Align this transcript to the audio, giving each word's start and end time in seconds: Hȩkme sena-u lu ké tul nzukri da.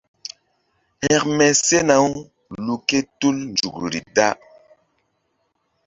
Hȩkme 1.03 1.47
sena-u 1.65 2.09
lu 2.65 2.75
ké 2.87 2.99
tul 3.19 3.37
nzukri 3.51 3.99
da. 4.15 4.29